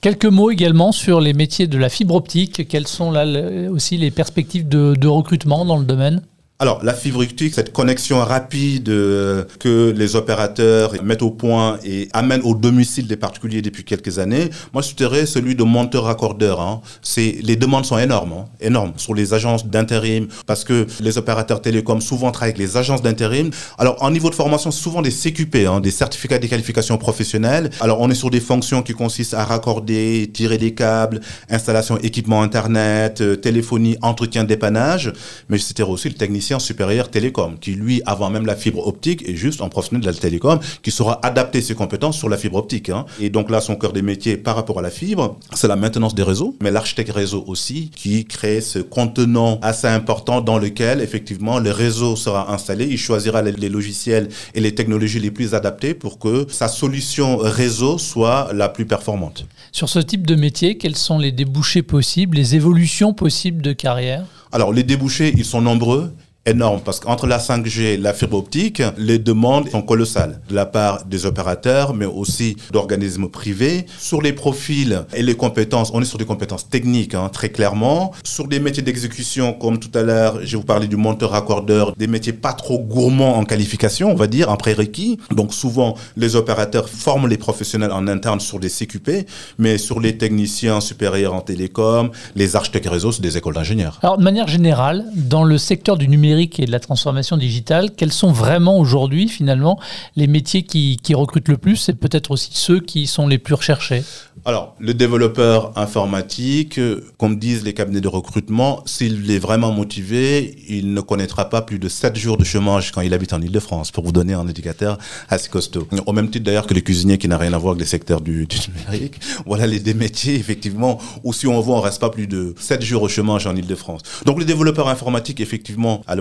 Quelques 0.00 0.26
mots 0.26 0.50
également 0.50 0.92
sur 0.92 1.20
les 1.20 1.32
métiers 1.32 1.66
de 1.66 1.78
la 1.78 1.88
fibre 1.88 2.14
optique. 2.14 2.68
Quelles 2.68 2.86
sont 2.86 3.10
là 3.10 3.24
aussi 3.70 3.96
les 3.96 4.10
perspectives 4.10 4.68
de 4.68 5.06
recrutement 5.06 5.64
dans 5.64 5.78
le 5.78 5.84
domaine? 5.84 6.22
Alors, 6.60 6.82
la 6.82 6.92
fibre 6.92 7.20
optique, 7.20 7.54
cette 7.54 7.72
connexion 7.72 8.18
rapide 8.18 8.88
euh, 8.88 9.44
que 9.60 9.94
les 9.96 10.16
opérateurs 10.16 10.92
mettent 11.04 11.22
au 11.22 11.30
point 11.30 11.78
et 11.84 12.08
amènent 12.12 12.42
au 12.42 12.56
domicile 12.56 13.06
des 13.06 13.16
particuliers 13.16 13.62
depuis 13.62 13.84
quelques 13.84 14.18
années, 14.18 14.50
moi, 14.72 14.82
je 14.82 14.92
dirais 14.96 15.24
celui 15.24 15.54
de 15.54 15.62
monteur-raccordeur. 15.62 16.60
Hein. 16.60 16.80
Les 17.16 17.54
demandes 17.54 17.84
sont 17.84 17.96
énormes, 17.96 18.32
hein, 18.32 18.44
énormes, 18.60 18.92
sur 18.96 19.14
les 19.14 19.34
agences 19.34 19.66
d'intérim, 19.66 20.26
parce 20.46 20.64
que 20.64 20.88
les 20.98 21.16
opérateurs 21.16 21.62
télécoms 21.62 22.00
souvent 22.00 22.32
travaillent 22.32 22.54
avec 22.54 22.58
les 22.58 22.76
agences 22.76 23.02
d'intérim. 23.02 23.50
Alors, 23.78 24.02
en 24.02 24.10
niveau 24.10 24.28
de 24.28 24.34
formation, 24.34 24.72
souvent 24.72 25.00
des 25.00 25.12
CQP, 25.12 25.68
hein, 25.68 25.78
des 25.78 25.92
certificats 25.92 26.40
de 26.40 26.46
qualification 26.48 26.98
professionnelle. 26.98 27.70
Alors, 27.78 28.00
on 28.00 28.10
est 28.10 28.16
sur 28.16 28.30
des 28.30 28.40
fonctions 28.40 28.82
qui 28.82 28.94
consistent 28.94 29.34
à 29.34 29.44
raccorder, 29.44 30.28
tirer 30.34 30.58
des 30.58 30.74
câbles, 30.74 31.20
installation 31.48 31.98
équipement 31.98 32.42
Internet, 32.42 33.20
euh, 33.20 33.36
téléphonie, 33.36 33.96
entretien, 34.02 34.42
dépannage. 34.42 35.12
Mais 35.48 35.58
c'était 35.58 35.84
aussi 35.84 36.08
le 36.08 36.16
technicien 36.16 36.47
supérieur 36.58 37.10
télécom, 37.10 37.58
qui 37.58 37.72
lui, 37.72 38.00
avant 38.06 38.30
même 38.30 38.46
la 38.46 38.56
fibre 38.56 38.86
optique, 38.86 39.28
est 39.28 39.36
juste 39.36 39.60
un 39.60 39.68
professionnel 39.68 40.02
de 40.02 40.06
la 40.06 40.14
télécom, 40.14 40.58
qui 40.82 40.90
saura 40.90 41.20
adapter 41.22 41.60
ses 41.60 41.74
compétences 41.74 42.16
sur 42.16 42.30
la 42.30 42.38
fibre 42.38 42.56
optique. 42.56 42.88
Hein. 42.88 43.04
Et 43.20 43.28
donc 43.28 43.50
là, 43.50 43.60
son 43.60 43.76
cœur 43.76 43.92
des 43.92 44.02
métiers 44.02 44.38
par 44.38 44.56
rapport 44.56 44.78
à 44.78 44.82
la 44.82 44.90
fibre, 44.90 45.36
c'est 45.54 45.68
la 45.68 45.76
maintenance 45.76 46.14
des 46.14 46.22
réseaux, 46.22 46.56
mais 46.62 46.70
l'architecte 46.70 47.12
réseau 47.12 47.44
aussi, 47.46 47.90
qui 47.94 48.24
crée 48.24 48.62
ce 48.62 48.78
contenant 48.78 49.58
assez 49.60 49.86
important 49.86 50.40
dans 50.40 50.58
lequel, 50.58 51.02
effectivement, 51.02 51.58
le 51.58 51.70
réseau 51.70 52.16
sera 52.16 52.52
installé. 52.52 52.86
Il 52.86 52.98
choisira 52.98 53.42
les 53.42 53.68
logiciels 53.68 54.28
et 54.54 54.60
les 54.60 54.74
technologies 54.74 55.20
les 55.20 55.30
plus 55.30 55.54
adaptées 55.54 55.94
pour 55.94 56.18
que 56.18 56.46
sa 56.48 56.68
solution 56.68 57.36
réseau 57.36 57.98
soit 57.98 58.50
la 58.54 58.68
plus 58.68 58.86
performante. 58.86 59.46
Sur 59.72 59.88
ce 59.88 59.98
type 59.98 60.26
de 60.26 60.34
métier, 60.34 60.78
quels 60.78 60.96
sont 60.96 61.18
les 61.18 61.32
débouchés 61.32 61.82
possibles, 61.82 62.36
les 62.36 62.54
évolutions 62.54 63.12
possibles 63.12 63.62
de 63.62 63.72
carrière? 63.72 64.24
Alors, 64.52 64.72
les 64.72 64.82
débouchés, 64.82 65.34
ils 65.36 65.44
sont 65.44 65.60
nombreux 65.60 66.12
énorme 66.48 66.80
parce 66.84 67.00
qu'entre 67.00 67.26
la 67.26 67.38
5G 67.38 67.80
et 67.80 67.96
la 67.96 68.12
fibre 68.12 68.36
optique, 68.36 68.82
les 68.96 69.18
demandes 69.18 69.68
sont 69.68 69.82
colossales 69.82 70.40
de 70.48 70.54
la 70.54 70.66
part 70.66 71.04
des 71.04 71.26
opérateurs, 71.26 71.94
mais 71.94 72.06
aussi 72.06 72.56
d'organismes 72.72 73.28
privés. 73.28 73.86
Sur 73.98 74.22
les 74.22 74.32
profils 74.32 75.04
et 75.14 75.22
les 75.22 75.36
compétences, 75.36 75.90
on 75.92 76.00
est 76.00 76.06
sur 76.06 76.18
des 76.18 76.24
compétences 76.24 76.68
techniques, 76.68 77.14
hein, 77.14 77.28
très 77.32 77.50
clairement. 77.50 78.12
Sur 78.24 78.48
des 78.48 78.60
métiers 78.60 78.82
d'exécution, 78.82 79.52
comme 79.52 79.78
tout 79.78 79.96
à 79.96 80.02
l'heure, 80.02 80.40
je 80.42 80.56
vous 80.56 80.64
parler 80.64 80.88
du 80.88 80.96
monteur-accordeur, 80.96 81.94
des 81.96 82.06
métiers 82.06 82.32
pas 82.32 82.52
trop 82.52 82.78
gourmands 82.78 83.36
en 83.36 83.44
qualification, 83.44 84.10
on 84.10 84.14
va 84.14 84.26
dire, 84.26 84.50
en 84.50 84.56
prérequis. 84.56 85.18
Donc 85.34 85.52
souvent, 85.54 85.94
les 86.16 86.36
opérateurs 86.36 86.88
forment 86.88 87.28
les 87.28 87.38
professionnels 87.38 87.92
en 87.92 88.06
interne 88.08 88.40
sur 88.40 88.58
des 88.58 88.68
CQP, 88.68 89.26
mais 89.58 89.78
sur 89.78 90.00
les 90.00 90.16
techniciens 90.16 90.80
supérieurs 90.80 91.34
en 91.34 91.40
télécom, 91.40 92.10
les 92.34 92.56
architectes 92.56 92.88
réseau, 92.88 93.12
c'est 93.12 93.22
des 93.22 93.36
écoles 93.36 93.54
d'ingénieurs. 93.54 93.98
Alors, 94.02 94.18
de 94.18 94.22
manière 94.22 94.48
générale, 94.48 95.04
dans 95.14 95.44
le 95.44 95.58
secteur 95.58 95.96
du 95.96 96.08
numérique, 96.08 96.37
et 96.38 96.66
de 96.66 96.70
la 96.70 96.80
transformation 96.80 97.36
digitale, 97.36 97.90
quels 97.96 98.12
sont 98.12 98.32
vraiment 98.32 98.78
aujourd'hui 98.78 99.28
finalement 99.28 99.78
les 100.16 100.26
métiers 100.26 100.62
qui, 100.62 100.98
qui 101.02 101.14
recrutent 101.14 101.48
le 101.48 101.56
plus 101.56 101.88
et 101.88 101.94
peut-être 101.94 102.30
aussi 102.30 102.50
ceux 102.52 102.80
qui 102.80 103.06
sont 103.06 103.26
les 103.26 103.38
plus 103.38 103.54
recherchés? 103.54 104.02
Alors, 104.44 104.76
le 104.78 104.94
développeur 104.94 105.76
informatique, 105.76 106.80
comme 107.18 107.38
disent 107.38 107.64
les 107.64 107.74
cabinets 107.74 108.00
de 108.00 108.08
recrutement, 108.08 108.82
s'il 108.86 109.30
est 109.30 109.38
vraiment 109.38 109.72
motivé, 109.72 110.56
il 110.68 110.94
ne 110.94 111.00
connaîtra 111.00 111.50
pas 111.50 111.60
plus 111.60 111.78
de 111.78 111.88
7 111.88 112.16
jours 112.16 112.36
de 112.36 112.44
chômage 112.44 112.92
quand 112.92 113.00
il 113.00 113.12
habite 113.12 113.32
en 113.32 113.42
Ile-de-France, 113.42 113.90
pour 113.90 114.04
vous 114.04 114.12
donner 114.12 114.34
un 114.34 114.48
indicateur 114.48 114.98
assez 115.28 115.48
costaud. 115.48 115.86
Au 116.06 116.12
même 116.12 116.30
titre 116.30 116.44
d'ailleurs 116.44 116.66
que 116.66 116.74
les 116.74 116.82
cuisiniers 116.82 117.18
qui 117.18 117.28
n'a 117.28 117.36
rien 117.36 117.52
à 117.52 117.58
voir 117.58 117.72
avec 117.72 117.80
les 117.80 117.86
secteurs 117.86 118.20
du, 118.20 118.46
du 118.46 118.56
numérique. 118.68 119.20
Voilà 119.44 119.66
les 119.66 119.80
deux 119.80 119.94
métiers, 119.94 120.36
effectivement, 120.36 120.98
où 121.24 121.32
si 121.32 121.46
on 121.46 121.60
voit, 121.60 121.76
on 121.76 121.80
reste 121.80 122.00
pas 122.00 122.10
plus 122.10 122.26
de 122.26 122.54
7 122.58 122.82
jours 122.82 123.02
au 123.02 123.08
chômage 123.08 123.46
en 123.46 123.56
Ile-de-France. 123.56 124.02
Donc, 124.24 124.38
le 124.38 124.44
développeur 124.44 124.88
informatique, 124.88 125.40
effectivement, 125.40 126.02
à 126.06 126.14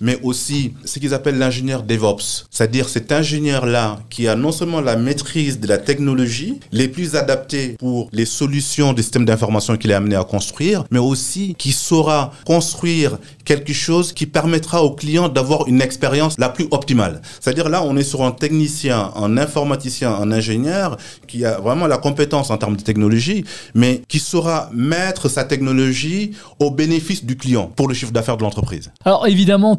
mais 0.00 0.18
aussi 0.22 0.74
ce 0.84 0.98
qu'ils 0.98 1.14
appellent 1.14 1.38
l'ingénieur 1.38 1.82
DevOps. 1.82 2.46
C'est-à-dire 2.50 2.88
cet 2.88 3.12
ingénieur-là 3.12 4.00
qui 4.10 4.28
a 4.28 4.36
non 4.36 4.52
seulement 4.52 4.80
la 4.80 4.96
maîtrise 4.96 5.60
de 5.60 5.66
la 5.66 5.78
technologie, 5.78 6.60
les 6.72 6.88
plus 6.88 7.16
adaptées 7.16 7.76
pour 7.78 8.08
les 8.12 8.26
solutions 8.26 8.92
des 8.92 9.02
systèmes 9.02 9.24
d'information 9.24 9.76
qu'il 9.76 9.90
est 9.90 9.94
amené 9.94 10.16
à 10.16 10.24
construire, 10.24 10.84
mais 10.90 10.98
aussi 10.98 11.54
qui 11.58 11.72
saura 11.72 12.32
construire 12.44 13.18
quelque 13.44 13.72
chose 13.72 14.12
qui 14.12 14.26
permettra 14.26 14.82
au 14.82 14.92
client 14.92 15.28
d'avoir 15.28 15.66
une 15.66 15.82
expérience 15.82 16.38
la 16.38 16.48
plus 16.48 16.66
optimale. 16.70 17.22
C'est-à-dire 17.40 17.68
là, 17.68 17.82
on 17.82 17.96
est 17.96 18.04
sur 18.04 18.22
un 18.22 18.30
technicien, 18.30 19.10
un 19.16 19.36
informaticien, 19.36 20.12
un 20.14 20.32
ingénieur 20.32 20.96
qui 21.26 21.44
a 21.44 21.58
vraiment 21.58 21.86
la 21.86 21.98
compétence 21.98 22.50
en 22.50 22.58
termes 22.58 22.76
de 22.76 22.82
technologie, 22.82 23.44
mais 23.74 24.02
qui 24.08 24.18
saura 24.18 24.70
mettre 24.72 25.28
sa 25.28 25.44
technologie 25.44 26.32
au 26.58 26.70
bénéfice 26.70 27.24
du 27.24 27.36
client 27.36 27.70
pour 27.74 27.88
le 27.88 27.94
chiffre 27.94 28.12
d'affaires 28.12 28.36
de 28.36 28.42
l'entreprise. 28.42 28.90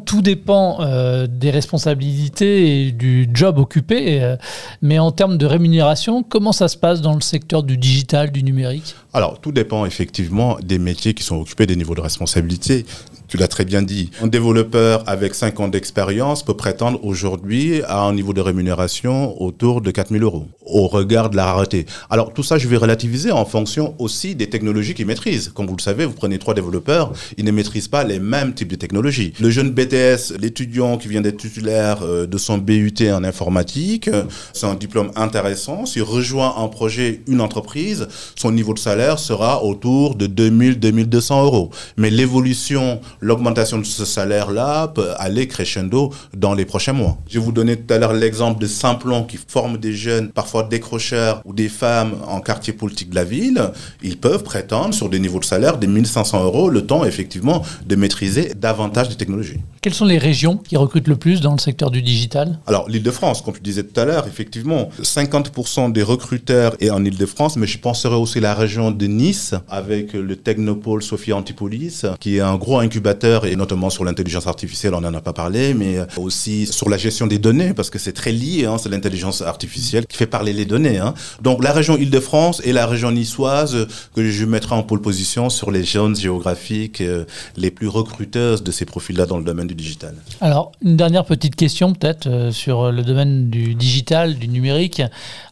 Tout 0.04 0.22
dépend 0.22 0.78
euh, 0.80 1.26
des 1.26 1.50
responsabilités 1.50 2.86
et 2.86 2.92
du 2.92 3.28
job 3.32 3.58
occupé, 3.58 4.22
euh, 4.22 4.36
mais 4.82 4.98
en 4.98 5.10
termes 5.12 5.38
de 5.38 5.46
rémunération, 5.46 6.22
comment 6.22 6.52
ça 6.52 6.68
se 6.68 6.76
passe 6.76 7.00
dans 7.00 7.14
le 7.14 7.20
secteur 7.20 7.62
du 7.62 7.76
digital, 7.76 8.30
du 8.30 8.42
numérique? 8.42 8.94
Alors, 9.12 9.40
tout 9.40 9.52
dépend 9.52 9.86
effectivement 9.86 10.56
des 10.62 10.78
métiers 10.78 11.14
qui 11.14 11.22
sont 11.22 11.36
occupés, 11.36 11.66
des 11.66 11.76
niveaux 11.76 11.94
de 11.94 12.00
responsabilité 12.00 12.84
tu 13.28 13.36
l'as 13.36 13.48
très 13.48 13.64
bien 13.64 13.82
dit. 13.82 14.10
Un 14.22 14.26
développeur 14.26 15.02
avec 15.06 15.34
5 15.34 15.60
ans 15.60 15.68
d'expérience 15.68 16.44
peut 16.44 16.56
prétendre 16.56 17.04
aujourd'hui 17.04 17.82
à 17.86 18.00
un 18.00 18.12
niveau 18.12 18.32
de 18.32 18.40
rémunération 18.40 19.40
autour 19.42 19.80
de 19.80 19.90
4000 19.90 20.22
euros, 20.22 20.46
au 20.64 20.86
regard 20.86 21.30
de 21.30 21.36
la 21.36 21.46
rareté. 21.46 21.86
Alors 22.10 22.32
tout 22.32 22.42
ça, 22.42 22.58
je 22.58 22.68
vais 22.68 22.76
relativiser 22.76 23.32
en 23.32 23.44
fonction 23.44 23.94
aussi 23.98 24.34
des 24.34 24.48
technologies 24.48 24.94
qu'ils 24.94 25.06
maîtrisent. 25.06 25.50
Comme 25.54 25.66
vous 25.66 25.76
le 25.76 25.82
savez, 25.82 26.04
vous 26.04 26.12
prenez 26.12 26.38
trois 26.38 26.54
développeurs, 26.54 27.12
ils 27.36 27.44
ne 27.44 27.50
maîtrisent 27.50 27.88
pas 27.88 28.04
les 28.04 28.18
mêmes 28.18 28.54
types 28.54 28.68
de 28.68 28.76
technologies. 28.76 29.32
Le 29.40 29.50
jeune 29.50 29.70
BTS, 29.70 30.38
l'étudiant 30.40 30.98
qui 30.98 31.08
vient 31.08 31.20
d'être 31.20 31.38
titulaire 31.38 32.02
euh, 32.02 32.26
de 32.26 32.38
son 32.38 32.58
BUT 32.58 32.94
en 33.12 33.24
informatique, 33.24 34.10
c'est 34.52 34.66
un 34.66 34.74
diplôme 34.74 35.10
intéressant. 35.16 35.86
S'il 35.86 36.02
rejoint 36.02 36.54
un 36.58 36.68
projet, 36.68 37.22
une 37.26 37.40
entreprise, 37.40 38.08
son 38.36 38.52
niveau 38.52 38.74
de 38.74 38.78
salaire 38.78 39.18
sera 39.18 39.64
autour 39.64 40.14
de 40.14 40.26
2000-2200 40.26 41.44
euros. 41.44 41.70
Mais 41.96 42.10
l'évolution 42.10 43.00
l'augmentation 43.24 43.78
de 43.78 43.84
ce 43.84 44.04
salaire-là 44.04 44.88
peut 44.88 45.12
aller 45.16 45.48
crescendo 45.48 46.12
dans 46.36 46.52
les 46.52 46.66
prochains 46.66 46.92
mois. 46.92 47.16
Je 47.26 47.38
vous 47.38 47.52
donner 47.52 47.76
tout 47.76 47.92
à 47.94 47.98
l'heure 47.98 48.12
l'exemple 48.12 48.60
de 48.60 48.66
Simplon 48.66 49.24
qui 49.24 49.38
forme 49.38 49.78
des 49.78 49.94
jeunes, 49.94 50.28
parfois 50.30 50.62
décrocheurs 50.62 51.40
ou 51.46 51.54
des 51.54 51.70
femmes 51.70 52.16
en 52.28 52.40
quartier 52.40 52.74
politique 52.74 53.10
de 53.10 53.14
la 53.14 53.24
ville. 53.24 53.70
Ils 54.02 54.18
peuvent 54.18 54.42
prétendre 54.42 54.92
sur 54.92 55.08
des 55.08 55.18
niveaux 55.18 55.40
de 55.40 55.44
salaire 55.46 55.78
de 55.78 55.86
1500 55.86 56.44
euros 56.44 56.68
le 56.68 56.86
temps 56.86 57.04
effectivement 57.04 57.62
de 57.86 57.96
maîtriser 57.96 58.52
davantage 58.54 59.08
de 59.08 59.14
technologies. 59.14 59.60
Quelles 59.84 59.92
sont 59.92 60.06
les 60.06 60.16
régions 60.16 60.56
qui 60.56 60.78
recrutent 60.78 61.08
le 61.08 61.16
plus 61.16 61.42
dans 61.42 61.52
le 61.52 61.58
secteur 61.58 61.90
du 61.90 62.00
digital? 62.00 62.58
Alors 62.66 62.88
l'Île-de-France, 62.88 63.42
comme 63.42 63.54
je 63.54 63.60
disais 63.60 63.82
tout 63.82 64.00
à 64.00 64.06
l'heure, 64.06 64.26
effectivement, 64.26 64.88
50% 65.02 65.92
des 65.92 66.02
recruteurs 66.02 66.74
est 66.80 66.88
en 66.88 67.04
Île-de-France, 67.04 67.56
mais 67.56 67.66
je 67.66 67.78
penserais 67.78 68.14
aussi 68.14 68.40
la 68.40 68.54
région 68.54 68.90
de 68.90 69.04
Nice 69.04 69.54
avec 69.68 70.14
le 70.14 70.36
Technopole 70.36 71.02
Sophia 71.02 71.36
Antipolis, 71.36 72.06
qui 72.18 72.38
est 72.38 72.40
un 72.40 72.56
gros 72.56 72.78
incubateur 72.78 73.44
et 73.44 73.56
notamment 73.56 73.90
sur 73.90 74.06
l'intelligence 74.06 74.46
artificielle, 74.46 74.94
on 74.94 75.02
n'en 75.02 75.12
a 75.12 75.20
pas 75.20 75.34
parlé, 75.34 75.74
mais 75.74 75.98
aussi 76.16 76.64
sur 76.64 76.88
la 76.88 76.96
gestion 76.96 77.26
des 77.26 77.38
données, 77.38 77.74
parce 77.74 77.90
que 77.90 77.98
c'est 77.98 78.14
très 78.14 78.32
lié, 78.32 78.64
hein, 78.64 78.78
c'est 78.78 78.88
l'intelligence 78.88 79.42
artificielle 79.42 80.06
qui 80.06 80.16
fait 80.16 80.26
parler 80.26 80.54
les 80.54 80.64
données. 80.64 80.96
Hein. 80.96 81.12
Donc 81.42 81.62
la 81.62 81.72
région 81.72 81.98
Île-de-France 81.98 82.62
et 82.64 82.72
la 82.72 82.86
région 82.86 83.12
niçoise 83.12 83.86
que 84.16 84.30
je 84.30 84.46
mettrai 84.46 84.76
en 84.76 84.82
pole 84.82 85.02
position 85.02 85.50
sur 85.50 85.70
les 85.70 85.82
zones 85.82 86.16
géographiques 86.16 87.02
euh, 87.02 87.26
les 87.58 87.70
plus 87.70 87.88
recruteuses 87.88 88.62
de 88.62 88.72
ces 88.72 88.86
profils-là 88.86 89.26
dans 89.26 89.36
le 89.36 89.44
domaine 89.44 89.66
du 89.66 89.73
du 89.74 89.84
digital. 89.84 90.14
Alors, 90.40 90.72
une 90.82 90.96
dernière 90.96 91.24
petite 91.24 91.56
question 91.56 91.92
peut-être 91.92 92.26
euh, 92.26 92.50
sur 92.50 92.90
le 92.90 93.02
domaine 93.02 93.50
du 93.50 93.74
digital, 93.74 94.34
du 94.34 94.48
numérique. 94.48 95.02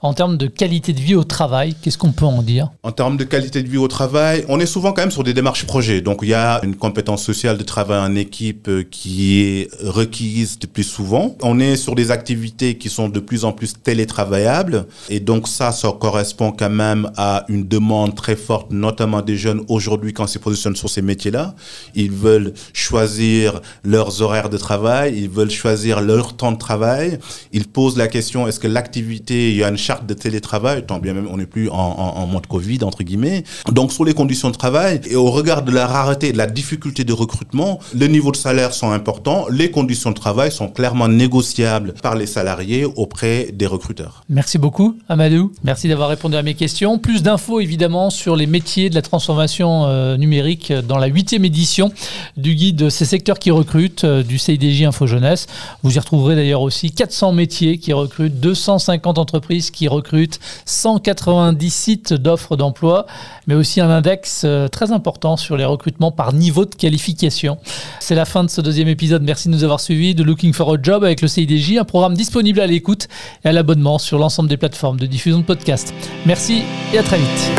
En 0.00 0.14
termes 0.14 0.36
de 0.36 0.46
qualité 0.46 0.92
de 0.92 1.00
vie 1.00 1.14
au 1.14 1.24
travail, 1.24 1.74
qu'est-ce 1.80 1.98
qu'on 1.98 2.12
peut 2.12 2.24
en 2.24 2.42
dire? 2.42 2.70
En 2.82 2.92
termes 2.92 3.16
de 3.16 3.24
qualité 3.24 3.62
de 3.62 3.68
vie 3.68 3.76
au 3.78 3.88
travail, 3.88 4.44
on 4.48 4.58
est 4.60 4.66
souvent 4.66 4.92
quand 4.92 5.02
même 5.02 5.10
sur 5.10 5.24
des 5.24 5.34
démarches 5.34 5.66
projets. 5.66 6.00
Donc, 6.00 6.20
il 6.22 6.28
y 6.28 6.34
a 6.34 6.60
une 6.62 6.76
compétence 6.76 7.22
sociale 7.22 7.58
de 7.58 7.62
travail 7.62 8.00
en 8.00 8.14
équipe 8.14 8.68
euh, 8.68 8.84
qui 8.88 9.40
est 9.40 9.68
requise 9.84 10.58
de 10.58 10.66
plus 10.66 10.84
souvent. 10.84 11.36
On 11.42 11.60
est 11.60 11.76
sur 11.76 11.94
des 11.94 12.10
activités 12.10 12.78
qui 12.78 12.88
sont 12.88 13.08
de 13.08 13.20
plus 13.20 13.44
en 13.44 13.52
plus 13.52 13.74
télétravaillables. 13.82 14.86
Et 15.08 15.20
donc, 15.20 15.48
ça, 15.48 15.72
ça 15.72 15.92
correspond 15.98 16.52
quand 16.52 16.70
même 16.70 17.10
à 17.16 17.44
une 17.48 17.66
demande 17.66 18.14
très 18.14 18.36
forte, 18.36 18.70
notamment 18.70 19.22
des 19.22 19.36
jeunes 19.36 19.62
aujourd'hui 19.68 20.12
quand 20.12 20.26
ils 20.26 20.32
se 20.32 20.38
positionnent 20.38 20.76
sur 20.76 20.90
ces 20.90 21.02
métiers-là. 21.02 21.54
Ils 21.94 22.10
veulent 22.10 22.52
choisir 22.72 23.60
leurs 23.84 24.11
horaires 24.20 24.50
de 24.50 24.58
travail, 24.58 25.14
ils 25.16 25.28
veulent 25.28 25.50
choisir 25.50 26.00
leur 26.00 26.36
temps 26.36 26.52
de 26.52 26.58
travail. 26.58 27.18
Ils 27.52 27.66
posent 27.66 27.96
la 27.96 28.08
question, 28.08 28.46
est-ce 28.46 28.60
que 28.60 28.68
l'activité, 28.68 29.50
il 29.50 29.56
y 29.56 29.64
a 29.64 29.68
une 29.68 29.78
charte 29.78 30.06
de 30.06 30.14
télétravail, 30.14 30.84
tant 30.84 30.98
bien 30.98 31.14
même 31.14 31.28
on 31.30 31.36
n'est 31.36 31.46
plus 31.46 31.68
en, 31.70 31.74
en, 31.76 32.26
mode 32.26 32.46
Covid, 32.46 32.80
entre 32.84 33.02
guillemets. 33.02 33.44
Donc, 33.70 33.92
sur 33.92 34.04
les 34.04 34.14
conditions 34.14 34.50
de 34.50 34.56
travail, 34.56 35.00
et 35.08 35.16
au 35.16 35.30
regard 35.30 35.62
de 35.62 35.72
la 35.72 35.86
rareté, 35.86 36.32
de 36.32 36.38
la 36.38 36.46
difficulté 36.46 37.04
de 37.04 37.12
recrutement, 37.12 37.78
les 37.94 38.08
niveaux 38.08 38.32
de 38.32 38.36
salaire 38.36 38.74
sont 38.74 38.90
importants, 38.90 39.46
les 39.50 39.70
conditions 39.70 40.10
de 40.10 40.16
travail 40.16 40.50
sont 40.50 40.68
clairement 40.68 41.08
négociables 41.08 41.94
par 42.02 42.14
les 42.14 42.26
salariés 42.26 42.84
auprès 42.84 43.50
des 43.52 43.66
recruteurs. 43.66 44.24
Merci 44.28 44.58
beaucoup, 44.58 44.96
Amadou. 45.08 45.52
Merci 45.64 45.88
d'avoir 45.88 46.08
répondu 46.08 46.36
à 46.36 46.42
mes 46.42 46.54
questions. 46.54 46.98
Plus 46.98 47.22
d'infos, 47.22 47.60
évidemment, 47.60 48.10
sur 48.10 48.36
les 48.36 48.46
métiers 48.46 48.90
de 48.90 48.94
la 48.94 49.02
transformation 49.02 49.86
euh, 49.86 50.16
numérique 50.16 50.72
dans 50.72 50.98
la 50.98 51.06
huitième 51.06 51.44
édition 51.44 51.92
du 52.36 52.54
guide 52.54 52.76
de 52.76 52.88
ces 52.88 53.04
secteurs 53.04 53.38
qui 53.38 53.50
recrutent 53.50 54.01
euh, 54.04 54.22
du 54.22 54.38
CIDJ 54.38 54.84
Info 54.84 55.06
Jeunesse. 55.06 55.46
Vous 55.82 55.96
y 55.96 55.98
retrouverez 55.98 56.36
d'ailleurs 56.36 56.62
aussi 56.62 56.90
400 56.90 57.32
métiers 57.32 57.78
qui 57.78 57.92
recrutent, 57.92 58.40
250 58.40 59.18
entreprises 59.18 59.70
qui 59.70 59.88
recrutent, 59.88 60.40
190 60.66 61.70
sites 61.70 62.14
d'offres 62.14 62.56
d'emploi, 62.56 63.06
mais 63.46 63.54
aussi 63.54 63.80
un 63.80 63.90
index 63.90 64.42
euh, 64.44 64.68
très 64.68 64.92
important 64.92 65.36
sur 65.36 65.56
les 65.56 65.64
recrutements 65.64 66.12
par 66.12 66.32
niveau 66.32 66.64
de 66.64 66.74
qualification. 66.74 67.58
C'est 68.00 68.14
la 68.14 68.24
fin 68.24 68.44
de 68.44 68.50
ce 68.50 68.60
deuxième 68.60 68.88
épisode. 68.88 69.22
Merci 69.22 69.48
de 69.48 69.54
nous 69.54 69.64
avoir 69.64 69.80
suivis 69.80 70.14
de 70.14 70.22
Looking 70.22 70.52
for 70.52 70.72
a 70.72 70.76
Job 70.82 71.04
avec 71.04 71.22
le 71.22 71.28
CIDJ, 71.28 71.78
un 71.78 71.84
programme 71.84 72.14
disponible 72.14 72.60
à 72.60 72.66
l'écoute 72.66 73.08
et 73.44 73.48
à 73.48 73.52
l'abonnement 73.52 73.98
sur 73.98 74.18
l'ensemble 74.18 74.48
des 74.48 74.56
plateformes 74.56 74.98
de 74.98 75.06
diffusion 75.06 75.38
de 75.38 75.44
podcasts. 75.44 75.94
Merci 76.26 76.62
et 76.92 76.98
à 76.98 77.02
très 77.02 77.18
vite. 77.18 77.52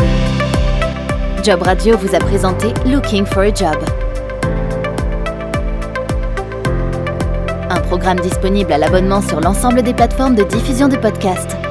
Job 1.43 1.62
Radio 1.62 1.97
vous 1.97 2.15
a 2.15 2.19
présenté 2.19 2.73
Looking 2.85 3.25
for 3.25 3.43
a 3.43 3.53
Job. 3.53 4.02
Programme 7.93 8.21
disponible 8.21 8.71
à 8.71 8.79
l'abonnement 8.79 9.21
sur 9.21 9.39
l'ensemble 9.39 9.83
des 9.83 9.93
plateformes 9.93 10.33
de 10.33 10.41
diffusion 10.41 10.88
de 10.88 10.97
podcasts. 10.97 11.62